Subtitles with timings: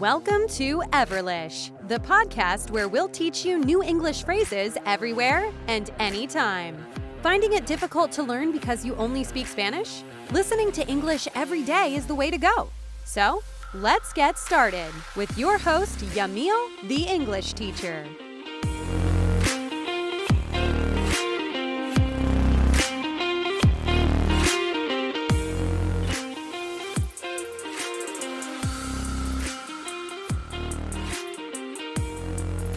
[0.00, 6.76] Welcome to Everlish, the podcast where we'll teach you new English phrases everywhere and anytime.
[7.22, 10.02] Finding it difficult to learn because you only speak Spanish?
[10.32, 12.68] Listening to English every day is the way to go.
[13.06, 13.42] So,
[13.72, 18.04] let's get started with your host, Yamil, the English teacher.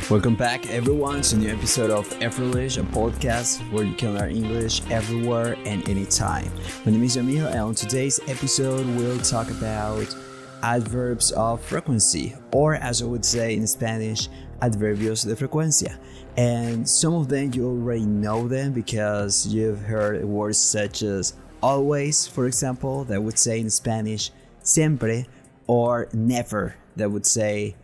[0.10, 4.32] Welcome back, everyone, to a new episode of Effortless, a podcast where you can learn
[4.32, 6.52] English everywhere and anytime.
[6.84, 10.08] My name is Jamil, and on today's episode, we'll talk about
[10.64, 14.30] adverbs of frequency, or as I would say in Spanish,
[14.64, 16.00] adverbios de frecuencia.
[16.38, 22.26] And some of them you already know them because you've heard words such as always,
[22.26, 24.32] for example, that would say in Spanish
[24.64, 25.28] siempre,
[25.68, 27.76] or never, that would say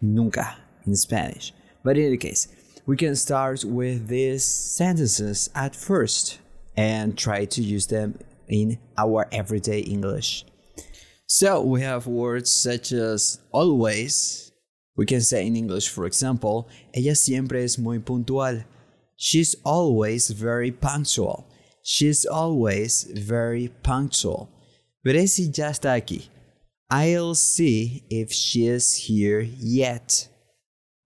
[0.00, 1.52] nunca in Spanish.
[1.86, 2.48] But in any case,
[2.84, 6.40] we can start with these sentences at first
[6.76, 10.44] and try to use them in our everyday English.
[11.28, 14.50] So we have words such as always.
[14.96, 18.64] We can say in English, for example, ella siempre es muy puntual.
[19.16, 21.46] She's always very punctual.
[21.84, 24.48] She's always very punctual.
[25.06, 26.30] Veré si ya está aquí.
[26.90, 30.26] I'll see if she is here yet.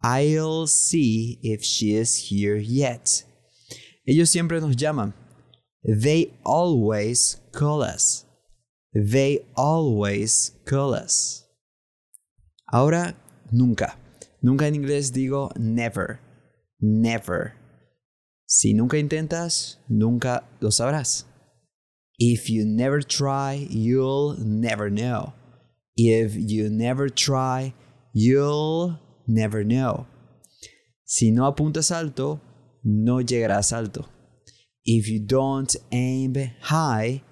[0.03, 3.25] I'll see if she is here yet.
[4.07, 5.13] Ellos siempre nos llaman.
[5.85, 8.25] They always call us.
[8.95, 11.45] They always call us.
[12.73, 13.15] Ahora,
[13.53, 13.97] nunca.
[14.43, 16.21] Nunca en inglés digo never.
[16.81, 17.55] Never.
[18.47, 21.25] Si nunca intentas, nunca lo sabrás.
[22.19, 25.35] If you never try, you'll never know.
[25.97, 27.75] If you never try,
[28.13, 28.99] you'll
[29.31, 30.07] never know.
[31.05, 32.41] Si no apuntas alto,
[32.85, 34.07] no llegarás alto.
[34.85, 37.23] If you don't aim high,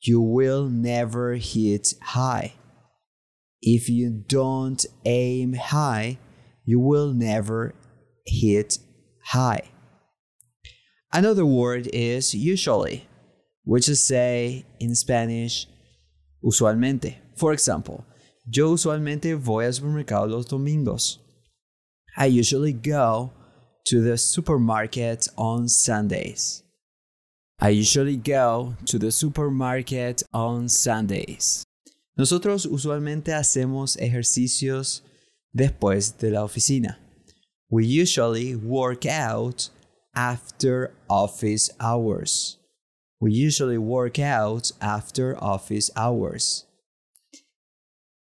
[0.00, 2.54] you will never hit high.
[3.60, 6.18] If you don't aim high,
[6.64, 7.74] you will never
[8.26, 8.78] hit
[9.24, 9.70] high.
[11.12, 13.08] Another word is usually,
[13.64, 15.66] which is say in Spanish,
[16.44, 17.16] usualmente.
[17.36, 18.04] For example,
[18.50, 21.18] yo usualmente voy al supermercado los domingos.
[22.20, 23.30] I usually go
[23.84, 26.64] to the supermarket on Sundays.
[27.60, 31.64] I usually go to the supermarket on Sundays.
[32.16, 35.02] Nosotros usualmente hacemos ejercicios
[35.56, 36.98] después de la oficina.
[37.70, 39.70] We usually work out
[40.12, 42.58] after office hours.
[43.20, 46.64] We usually work out after office hours.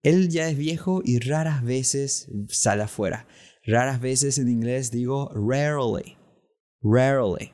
[0.03, 3.25] Él ya es viejo y raras veces sale afuera.
[3.67, 6.17] Raras veces en inglés digo rarely.
[6.81, 7.53] Rarely.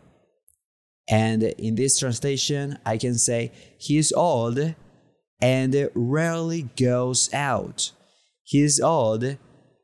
[1.10, 4.76] And in this translation, I can say he's old
[5.42, 7.92] and rarely goes out.
[8.44, 9.38] He's old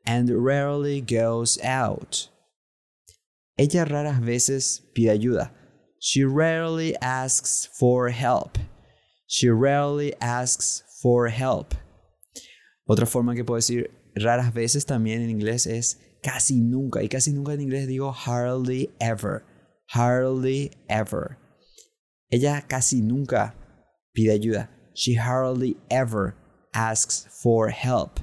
[0.05, 2.29] and rarely goes out.
[3.57, 5.51] Ella raras veces pide ayuda.
[5.99, 8.57] She rarely asks for help.
[9.27, 11.75] She rarely asks for help.
[12.87, 17.01] Otra forma que puedo decir raras veces también en inglés es casi nunca.
[17.01, 19.43] Y casi nunca en inglés digo hardly ever.
[19.87, 21.37] Hardly ever.
[22.31, 23.55] Ella casi nunca
[24.15, 24.69] pide ayuda.
[24.93, 26.35] She hardly ever
[26.73, 28.19] asks for help.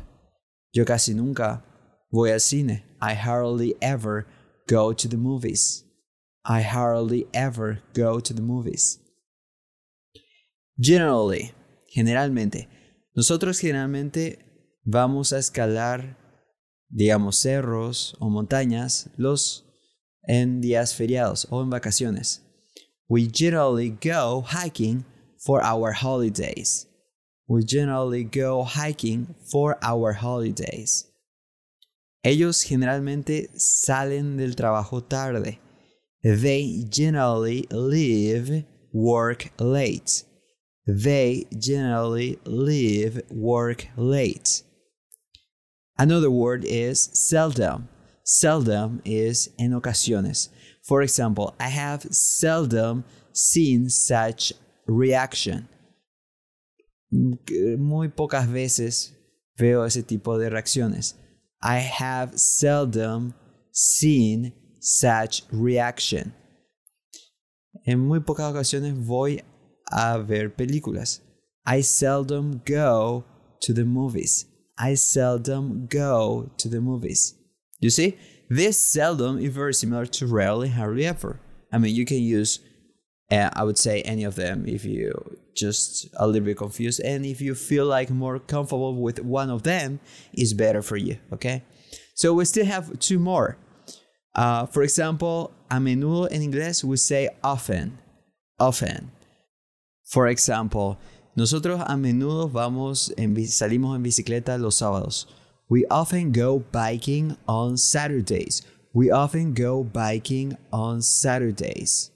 [0.73, 1.65] Yo casi nunca
[2.11, 2.85] voy al cine.
[3.01, 4.27] I hardly ever
[4.69, 5.85] go to the movies.
[6.45, 9.01] I hardly ever go to the movies.
[10.79, 11.53] Generally,
[11.89, 12.69] generalmente,
[13.15, 14.39] nosotros generalmente
[14.85, 16.17] vamos a escalar,
[16.89, 19.65] digamos, cerros o montañas los
[20.23, 22.43] en días feriados o en vacaciones.
[23.09, 25.05] We generally go hiking
[25.39, 26.89] for our holidays.
[27.49, 31.07] We generally go hiking for our holidays.
[32.25, 35.61] Ellos generalmente salen del trabajo tarde.
[36.25, 40.25] They generally leave work late.
[40.89, 44.66] They generally leave work late.
[45.99, 47.89] Another word is seldom.
[48.23, 50.51] Seldom is en ocasiones.
[50.83, 54.53] For example, I have seldom seen such
[54.87, 55.69] reaction.
[57.11, 59.13] Muy pocas veces
[59.57, 61.15] veo ese tipo de reacciones.
[61.63, 63.35] I have seldom
[63.73, 66.35] seen such reaction.
[67.87, 69.41] En muy pocas ocasiones voy
[69.91, 71.21] a ver películas.
[71.65, 73.25] I seldom go
[73.61, 74.47] to the movies.
[74.79, 77.35] I seldom go to the movies.
[77.81, 78.17] You see,
[78.49, 81.41] this seldom is very similar to rarely, hardly ever.
[81.73, 82.61] I mean, you can use,
[83.31, 87.25] uh, I would say, any of them if you just a little bit confused, and
[87.25, 90.01] if you feel like more comfortable with one of them,
[90.35, 91.19] is better for you.
[91.33, 91.63] Okay,
[92.15, 93.57] so we still have two more.
[94.35, 97.99] Uh, for example, a menudo in English we say often,
[98.61, 99.11] often.
[100.05, 100.99] For example,
[101.37, 105.29] nosotros a menudo vamos en, salimos en bicicleta los sábados.
[105.69, 108.63] We often go biking on Saturdays.
[108.95, 112.11] We often go biking on Saturdays.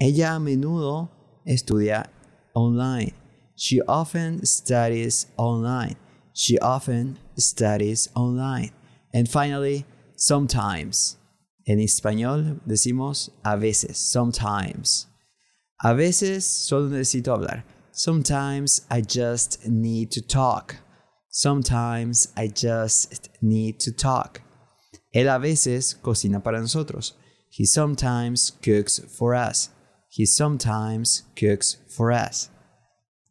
[0.00, 1.10] Ella a menudo
[1.46, 2.10] estudia
[2.54, 3.12] online.
[3.56, 5.96] She often studies online.
[6.32, 8.72] She often studies online.
[9.12, 9.86] And finally,
[10.16, 11.18] sometimes.
[11.66, 15.06] En español decimos a veces, sometimes.
[15.80, 17.64] A veces solo necesito hablar.
[17.96, 20.78] Sometimes I just need to talk.
[21.30, 24.40] Sometimes I just need to talk.
[25.14, 27.12] Él a veces cocina para nosotros.
[27.48, 29.68] He sometimes cooks for us.
[30.08, 32.50] He sometimes cooks for us.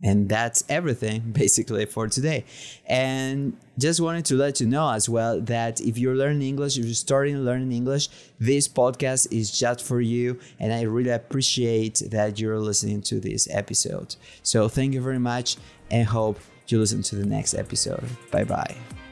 [0.04, 2.46] And that's everything basically for today.
[2.86, 6.86] And just wanted to let you know as well that if you're learning English, if
[6.86, 8.10] you're starting learning English,
[8.40, 10.40] this podcast is just for you.
[10.60, 14.16] And I really appreciate that you're listening to this episode.
[14.44, 15.58] So thank you very much
[15.90, 18.04] and hope you listen to the next episode.
[18.32, 19.03] Bye bye.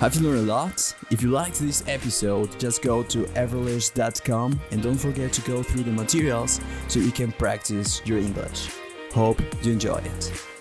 [0.00, 0.94] Have you learned a lot?
[1.10, 5.82] If you liked this episode, just go to everlish.com and don't forget to go through
[5.82, 8.70] the materials so you can practice your English.
[9.12, 10.57] Hope you enjoy it.